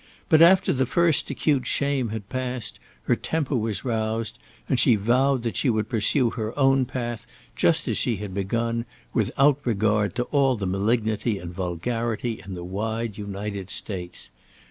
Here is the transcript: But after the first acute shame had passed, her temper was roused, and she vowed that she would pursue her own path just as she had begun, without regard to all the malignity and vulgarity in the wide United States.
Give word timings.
But 0.29 0.41
after 0.41 0.73
the 0.73 0.87
first 0.87 1.29
acute 1.29 1.67
shame 1.67 2.09
had 2.09 2.27
passed, 2.27 2.79
her 3.03 3.15
temper 3.15 3.55
was 3.55 3.85
roused, 3.85 4.39
and 4.67 4.79
she 4.79 4.95
vowed 4.95 5.43
that 5.43 5.55
she 5.55 5.69
would 5.69 5.89
pursue 5.89 6.31
her 6.31 6.57
own 6.57 6.85
path 6.85 7.27
just 7.55 7.87
as 7.87 7.99
she 7.99 8.15
had 8.15 8.33
begun, 8.33 8.85
without 9.13 9.59
regard 9.63 10.15
to 10.15 10.23
all 10.23 10.55
the 10.55 10.65
malignity 10.65 11.37
and 11.37 11.53
vulgarity 11.53 12.41
in 12.43 12.55
the 12.55 12.63
wide 12.63 13.19
United 13.19 13.69
States. 13.69 14.31